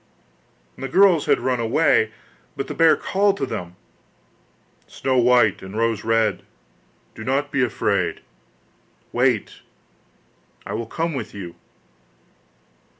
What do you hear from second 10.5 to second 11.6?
I will come with you.